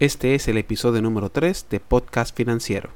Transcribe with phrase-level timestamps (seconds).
[0.00, 2.90] Este es el episodio número 3 de Podcast Financiero.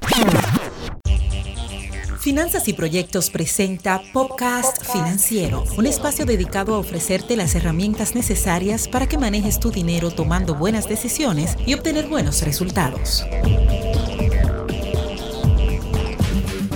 [2.19, 9.07] Finanzas y Proyectos presenta Podcast Financiero, un espacio dedicado a ofrecerte las herramientas necesarias para
[9.07, 13.25] que manejes tu dinero tomando buenas decisiones y obtener buenos resultados.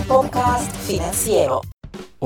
[0.08, 1.60] Podcast Financiero.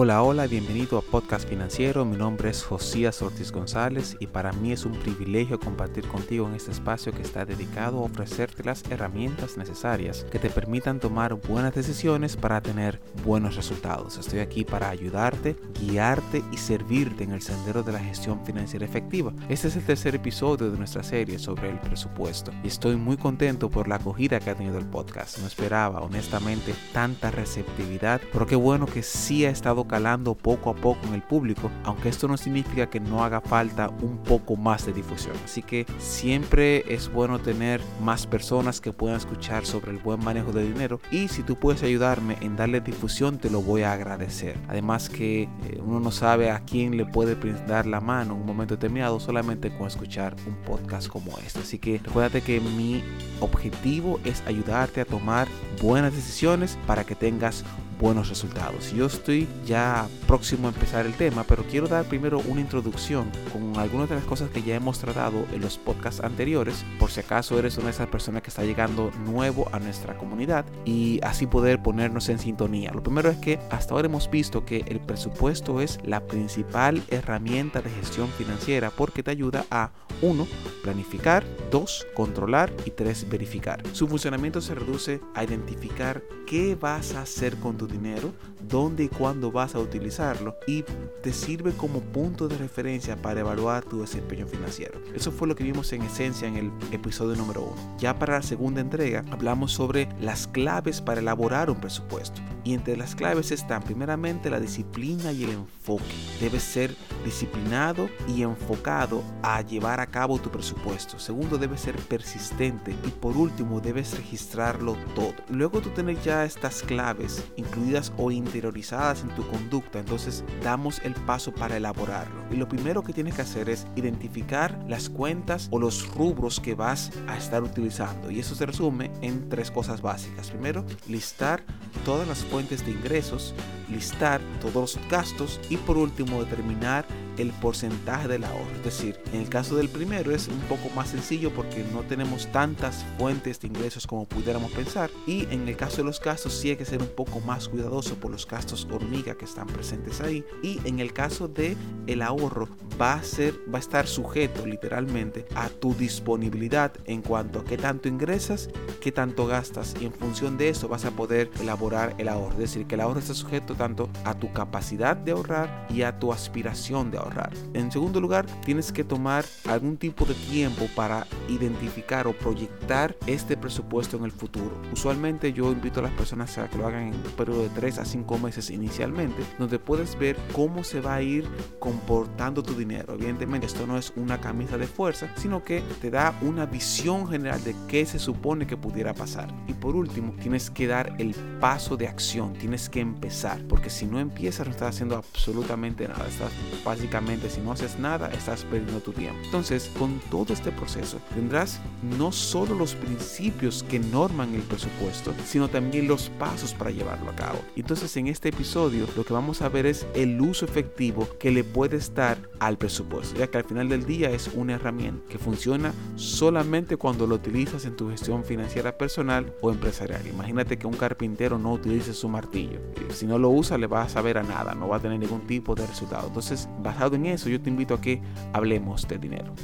[0.01, 2.05] Hola, hola, bienvenido a Podcast Financiero.
[2.05, 6.55] Mi nombre es Josías Ortiz González y para mí es un privilegio compartir contigo en
[6.55, 11.75] este espacio que está dedicado a ofrecerte las herramientas necesarias que te permitan tomar buenas
[11.75, 14.19] decisiones para tener buenos resultados.
[14.19, 19.33] Estoy aquí para ayudarte, guiarte y servirte en el sendero de la gestión financiera efectiva.
[19.49, 23.69] Este es el tercer episodio de nuestra serie sobre el presupuesto y estoy muy contento
[23.69, 25.39] por la acogida que ha tenido el podcast.
[25.39, 30.75] No esperaba honestamente tanta receptividad, pero qué bueno que sí ha estado calando poco a
[30.75, 34.87] poco en el público, aunque esto no significa que no haga falta un poco más
[34.87, 35.35] de difusión.
[35.45, 40.53] Así que siempre es bueno tener más personas que puedan escuchar sobre el buen manejo
[40.53, 44.57] de dinero y si tú puedes ayudarme en darle difusión te lo voy a agradecer.
[44.69, 48.47] Además que eh, uno no sabe a quién le puede dar la mano en un
[48.47, 51.61] momento determinado solamente con escuchar un podcast como este.
[51.61, 53.03] Así que recuérdate que mi
[53.41, 55.49] objetivo es ayudarte a tomar
[55.83, 57.65] buenas decisiones para que tengas
[57.99, 58.93] buenos resultados.
[58.93, 63.77] Yo estoy ya próximo a empezar el tema, pero quiero dar primero una introducción con
[63.77, 67.59] algunas de las cosas que ya hemos tratado en los podcasts anteriores, por si acaso
[67.59, 71.83] eres una de esas personas que está llegando nuevo a nuestra comunidad y así poder
[71.83, 72.93] ponernos en sintonía.
[72.93, 77.83] Lo primero es que hasta ahora hemos visto que el presupuesto es la principal herramienta
[77.83, 79.91] de gestión financiera porque te ayuda a
[80.23, 80.47] 1.
[80.83, 82.07] Planificar, 2.
[82.15, 83.29] Controlar y 3.
[83.29, 83.83] Verificar.
[83.93, 88.33] Su funcionamiento se reduce a identificar qué vas a hacer con tu dinero,
[88.69, 90.85] dónde y cuándo vas a utilizarlo y
[91.23, 95.01] te sirve como punto de referencia para evaluar tu desempeño financiero.
[95.15, 97.99] Eso fue lo que vimos en esencia en el episodio número 1.
[97.99, 102.41] Ya para la segunda entrega hablamos sobre las claves para elaborar un presupuesto.
[102.65, 106.05] Y entre las claves están primeramente la disciplina y el enfoque.
[106.39, 106.95] Debes ser
[107.25, 111.19] disciplinado y enfocado a llevar a cabo tu presupuesto.
[111.19, 112.95] Segundo, debes ser persistente.
[113.07, 115.35] Y por último, debes registrarlo todo.
[115.49, 117.43] Luego tú tener ya estas claves
[117.79, 122.45] incluidas o interiorizadas en tu conducta, entonces damos el paso para elaborarlo.
[122.51, 126.75] Y lo primero que tienes que hacer es identificar las cuentas o los rubros que
[126.75, 128.31] vas a estar utilizando.
[128.31, 130.51] Y eso se resume en tres cosas básicas.
[130.51, 131.63] Primero, listar
[132.05, 133.55] todas las fuentes de ingresos,
[133.91, 137.07] listar todos los gastos y por último determinar
[137.39, 138.77] el porcentaje del ahorro.
[138.77, 142.51] Es decir, en el caso del primero es un poco más sencillo porque no tenemos
[142.53, 145.11] tantas fuentes de ingresos como pudiéramos pensar.
[145.27, 148.17] Y en el caso de los gastos sí hay que ser un poco más cuidadoso
[148.17, 150.45] por los gastos hormiga que están presentes ahí.
[150.63, 152.69] Y en el caso de el ahorro
[153.01, 157.77] va a ser, va a estar sujeto literalmente a tu disponibilidad en cuanto a qué
[157.77, 162.29] tanto ingresas, qué tanto gastas y en función de eso vas a poder elaborar el
[162.29, 162.53] ahorro.
[162.53, 166.19] Es decir, que el ahorro está sujeto tanto a tu capacidad de ahorrar y a
[166.19, 167.28] tu aspiración de ahorrar.
[167.75, 173.57] En segundo lugar, tienes que tomar algún tipo de tiempo para identificar o proyectar este
[173.57, 174.81] presupuesto en el futuro.
[174.93, 177.99] Usualmente yo invito a las personas a que lo hagan en un periodo de 3
[177.99, 181.47] a 5 meses inicialmente, donde puedes ver cómo se va a ir
[181.79, 183.15] comportando tu dinero.
[183.15, 187.63] Evidentemente esto no es una camisa de fuerza, sino que te da una visión general
[187.63, 189.49] de qué se supone que pudiera pasar.
[189.67, 194.07] Y por último, tienes que dar el paso de acción, tienes que empezar, porque si
[194.07, 196.53] no empiezas no estás haciendo absolutamente nada, estás
[196.85, 197.18] básicamente
[197.49, 199.39] si no haces nada, estás perdiendo tu tiempo.
[199.45, 205.69] Entonces, con todo este proceso, tendrás no solo los principios que norman el presupuesto, sino
[205.69, 207.61] también los pasos para llevarlo a cabo.
[207.77, 211.65] Entonces, en este episodio, lo que vamos a ver es el uso efectivo que le
[211.65, 215.93] puedes dar al presupuesto, ya que al final del día es una herramienta que funciona
[216.17, 220.27] solamente cuando lo utilizas en tu gestión financiera personal o empresarial.
[220.27, 222.81] Imagínate que un carpintero no utilice su martillo.
[223.11, 225.47] Si no lo usa, le va a saber a nada, no va a tener ningún
[225.47, 226.29] tipo de resultado.
[226.29, 228.21] Entonces, basado en eso, yo te invito a que
[228.53, 229.55] hablemos de dinero.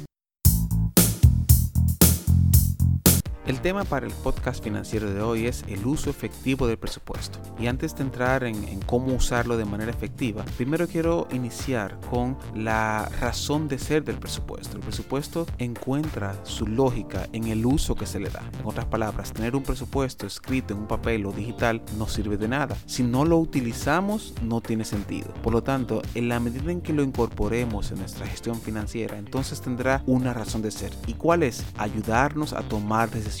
[3.45, 7.37] El tema para el podcast financiero de hoy es el uso efectivo del presupuesto.
[7.59, 13.07] Y antes de entrar en, cómo usarlo de manera efectiva, primero quiero iniciar con la
[13.21, 14.77] razón de ser del presupuesto.
[14.77, 18.41] El presupuesto encuentra su lógica en el uso que se le da.
[18.59, 22.47] En otras palabras, tener un presupuesto escrito en un papel o digital no sirve de
[22.47, 22.75] nada.
[22.87, 25.31] Si no lo utilizamos, no tiene sentido.
[25.43, 29.61] Por lo tanto, en la medida en que lo incorporemos en nuestra gestión financiera, entonces
[29.61, 30.91] tendrá una razón de ser.
[31.05, 31.63] ¿Y cuál es?
[31.77, 33.34] Ayudarnos a tomar decisiones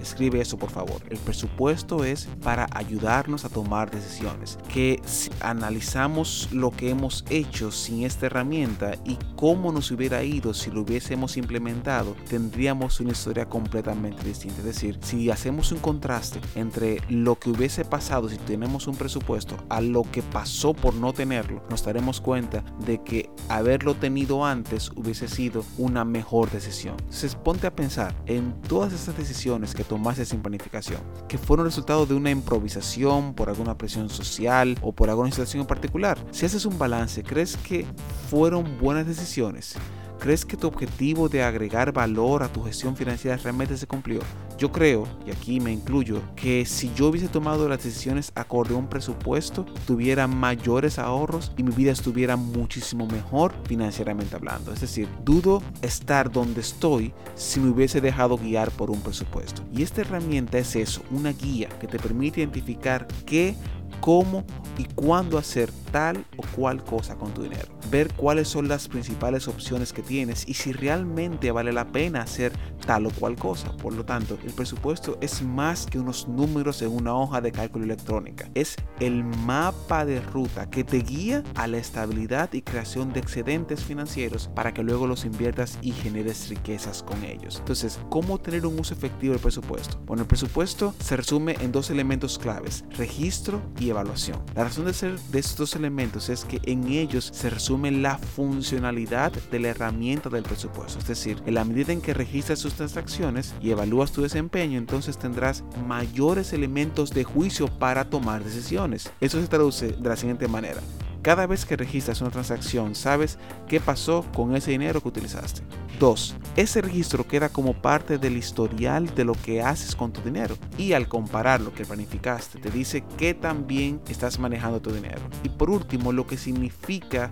[0.00, 1.00] Escribe eso por favor.
[1.10, 4.58] El presupuesto es para ayudarnos a tomar decisiones.
[4.72, 10.54] Que si analizamos lo que hemos hecho sin esta herramienta y cómo nos hubiera ido
[10.54, 14.58] si lo hubiésemos implementado, tendríamos una historia completamente distinta.
[14.58, 19.56] Es decir, si hacemos un contraste entre lo que hubiese pasado si tenemos un presupuesto
[19.68, 24.90] a lo que pasó por no tenerlo, nos daremos cuenta de que haberlo tenido antes
[24.96, 26.96] hubiese sido una mejor decisión.
[27.00, 32.06] Entonces ponte a pensar en todas esas decisiones que tomaste sin planificación, que fueron resultado
[32.06, 36.18] de una improvisación por alguna presión social o por alguna situación en particular.
[36.30, 37.86] Si haces un balance, ¿crees que
[38.28, 39.76] fueron buenas decisiones?
[40.20, 44.20] ¿Crees que tu objetivo de agregar valor a tu gestión financiera realmente se cumplió?
[44.58, 48.76] Yo creo, y aquí me incluyo, que si yo hubiese tomado las decisiones acorde a
[48.76, 54.74] un presupuesto, tuviera mayores ahorros y mi vida estuviera muchísimo mejor financieramente hablando.
[54.74, 59.62] Es decir, dudo estar donde estoy si me hubiese dejado guiar por un presupuesto.
[59.72, 63.56] Y esta herramienta es eso, una guía que te permite identificar qué
[64.00, 64.44] cómo
[64.78, 67.68] y cuándo hacer tal o cual cosa con tu dinero.
[67.90, 72.52] Ver cuáles son las principales opciones que tienes y si realmente vale la pena hacer
[72.86, 73.76] tal o cual cosa.
[73.76, 77.84] Por lo tanto, el presupuesto es más que unos números en una hoja de cálculo
[77.84, 78.50] electrónica.
[78.54, 83.84] Es el mapa de ruta que te guía a la estabilidad y creación de excedentes
[83.84, 87.56] financieros para que luego los inviertas y generes riquezas con ellos.
[87.58, 90.00] Entonces, ¿cómo tener un uso efectivo del presupuesto?
[90.06, 94.42] Bueno, el presupuesto se resume en dos elementos claves, registro y evaluación.
[94.54, 99.32] La razón de ser de estos elementos es que en ellos se resume la funcionalidad
[99.32, 100.98] de la herramienta del presupuesto.
[100.98, 105.18] Es decir, en la medida en que registras sus transacciones y evalúas tu desempeño, entonces
[105.18, 109.10] tendrás mayores elementos de juicio para tomar decisiones.
[109.20, 110.80] Eso se traduce de la siguiente manera.
[111.22, 113.38] Cada vez que registras una transacción, sabes
[113.68, 115.60] qué pasó con ese dinero que utilizaste.
[115.98, 116.36] 2.
[116.56, 120.94] Ese registro queda como parte del historial de lo que haces con tu dinero y
[120.94, 125.20] al comparar lo que planificaste te dice que también estás manejando tu dinero.
[125.44, 127.30] Y por último, lo que significa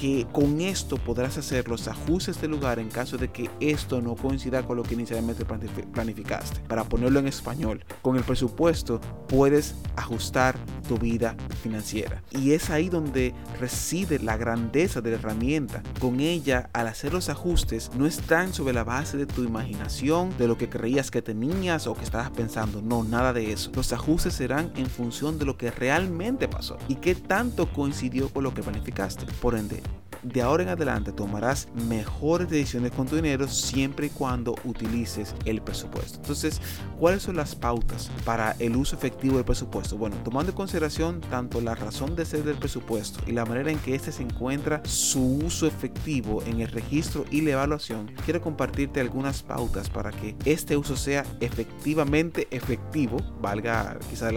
[0.00, 4.14] que con esto podrás hacer los ajustes de lugar en caso de que esto no
[4.14, 6.60] coincida con lo que inicialmente planificaste.
[6.68, 10.56] Para ponerlo en español, con el presupuesto puedes ajustar
[10.88, 12.22] tu vida financiera.
[12.30, 15.82] Y es ahí donde reside la grandeza de la herramienta.
[16.00, 20.46] Con ella, al hacer los ajustes, no están sobre la base de tu imaginación, de
[20.46, 22.82] lo que creías que tenías o que estabas pensando.
[22.82, 23.72] No, nada de eso.
[23.74, 28.44] Los ajustes serán en función de lo que realmente pasó y qué tanto coincidió con
[28.44, 29.26] lo que planificaste.
[29.40, 29.82] Por ende,
[30.22, 35.62] de ahora en adelante tomarás mejores decisiones con tu dinero siempre y cuando utilices el
[35.62, 36.18] presupuesto.
[36.18, 36.60] Entonces,
[36.98, 39.96] ¿cuáles son las pautas para el uso efectivo del presupuesto?
[39.96, 43.78] Bueno, tomando en consideración tanto la razón de ser del presupuesto y la manera en
[43.78, 49.00] que éste se encuentra su uso efectivo en el registro y la evaluación, quiero compartirte
[49.00, 54.32] algunas pautas para que este uso sea efectivamente efectivo, valga quizás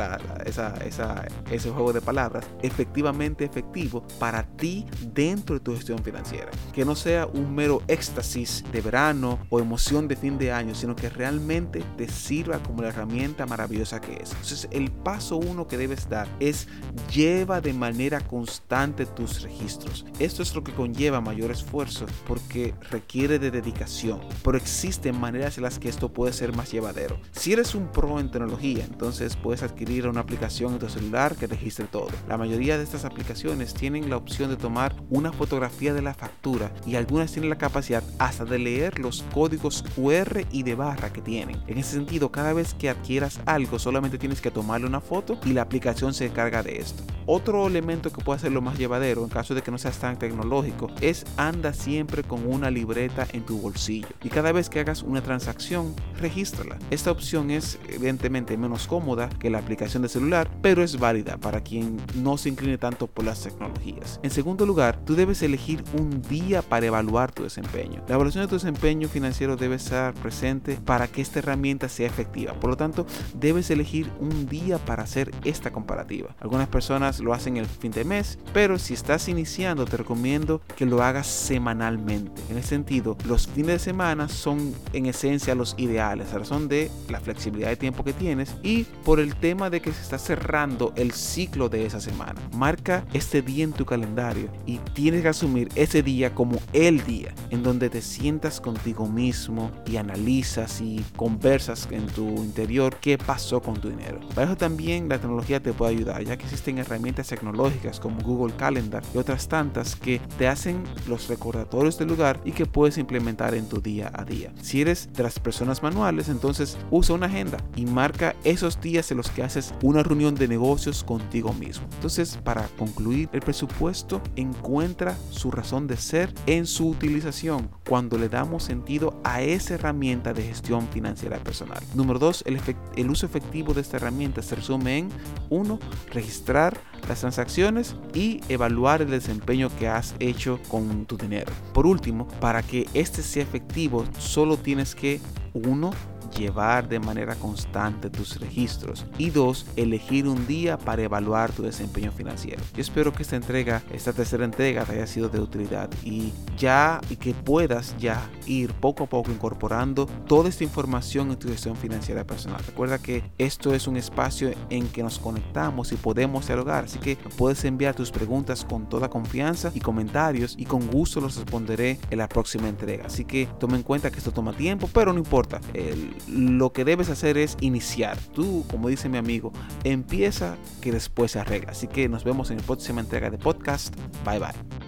[1.50, 6.50] ese juego de palabras, efectivamente efectivo para ti dentro de tu gestión financiera.
[6.74, 10.96] Que no sea un mero éxtasis de verano o emoción de fin de año, sino
[10.96, 14.32] que realmente te sirva como la herramienta maravillosa que es.
[14.32, 16.68] Entonces, el paso uno que debes dar es
[17.14, 20.06] lleva de manera constante tus registros.
[20.20, 25.64] Esto es lo que conlleva mayor esfuerzo porque requiere de dedicación, pero existen maneras en
[25.64, 27.20] las que esto puede ser más llevadero.
[27.32, 31.48] Si eres un pro en tecnología, entonces puedes adquirir una aplicación en tu celular que
[31.48, 32.10] registre todo.
[32.28, 36.72] La mayoría de estas aplicaciones tienen la opción de tomar una fotografía de la factura
[36.86, 41.22] y algunas tienen la capacidad hasta de leer los códigos QR y de barra que
[41.22, 41.62] tienen.
[41.68, 45.54] En ese sentido, cada vez que adquieras algo solamente tienes que tomarle una foto y
[45.54, 47.04] la aplicación se encarga de esto.
[47.28, 50.88] Otro elemento que puede hacerlo más llevadero en caso de que no seas tan tecnológico
[51.02, 55.22] es anda siempre con una libreta en tu bolsillo y cada vez que hagas una
[55.22, 56.78] transacción, regístrala.
[56.90, 61.62] Esta opción es evidentemente menos cómoda que la aplicación de celular, pero es válida para
[61.62, 64.20] quien no se incline tanto por las tecnologías.
[64.24, 68.04] En segundo lugar, tú debes elegir un día para evaluar tu desempeño.
[68.08, 72.54] La evaluación de tu desempeño financiero debe estar presente para que esta herramienta sea efectiva.
[72.54, 76.36] Por lo tanto, debes elegir un día para hacer esta comparativa.
[76.40, 80.86] Algunas personas lo hacen el fin de mes, pero si estás iniciando te recomiendo que
[80.86, 82.42] lo hagas semanalmente.
[82.50, 86.90] En el sentido, los fines de semana son en esencia los ideales a razón de
[87.10, 90.94] la flexibilidad de tiempo que tienes y por el tema de que se está cerrando
[90.96, 92.42] el ciclo de esa semana.
[92.54, 97.34] Marca este día en tu calendario y tienes que asumir ese día como el día,
[97.50, 103.60] en donde te sientas contigo mismo y analizas y conversas en tu interior qué pasó
[103.60, 104.20] con tu dinero.
[104.36, 108.56] Para eso también la tecnología te puede ayudar, ya que existen herramientas tecnológicas como Google
[108.56, 113.56] Calendar y otras tantas que te hacen los recordatorios del lugar y que puedes implementar
[113.56, 114.54] en tu día a día.
[114.62, 119.18] Si eres de las personas manuales, entonces usa una agenda y marca esos días en
[119.18, 121.88] los que haces una reunión de negocios contigo mismo.
[121.96, 128.30] Entonces, para concluir, el presupuesto encuentra su razón de ser en su utilización cuando le
[128.30, 131.82] damos sentido a esa herramienta de gestión financiera personal.
[131.96, 132.60] Número dos, el,
[132.96, 135.10] el uso efectivo de esta herramienta se resume en
[135.50, 135.80] 1.
[136.12, 141.52] Registrar las transacciones y evaluar el desempeño que has hecho con tu dinero.
[141.74, 145.20] Por último, para que este sea efectivo, solo tienes que
[145.54, 145.92] 1
[146.32, 152.12] llevar de manera constante tus registros y dos, elegir un día para evaluar tu desempeño
[152.12, 152.62] financiero.
[152.74, 157.02] Yo espero que esta entrega, esta tercera entrega te haya sido de utilidad y ya
[157.10, 161.76] y que puedas ya ir poco a poco incorporando toda esta información en tu gestión
[161.76, 162.62] financiera personal.
[162.66, 167.18] Recuerda que esto es un espacio en que nos conectamos y podemos dialogar, así que
[167.38, 172.18] puedes enviar tus preguntas con toda confianza y comentarios y con gusto los responderé en
[172.18, 173.06] la próxima entrega.
[173.06, 175.60] Así que tome en cuenta que esto toma tiempo, pero no importa.
[175.74, 178.18] El, lo que debes hacer es iniciar.
[178.34, 179.52] Tú, como dice mi amigo,
[179.84, 181.72] empieza que después se arregla.
[181.72, 183.96] Así que nos vemos en la próxima entrega de podcast.
[184.26, 184.82] Bye bye.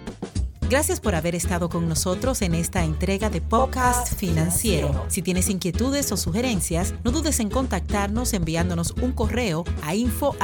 [0.70, 5.04] Gracias por haber estado con nosotros en esta entrega de Podcast Financiero.
[5.08, 10.34] Si tienes inquietudes o sugerencias, no dudes en contactarnos enviándonos un correo a info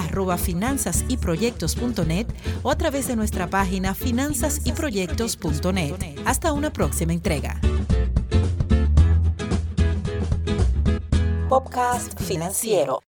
[2.63, 5.97] o a través de nuestra página finanzasyproyectos.net.
[6.27, 7.59] Hasta una próxima entrega.
[11.51, 12.95] Podcast Financiero.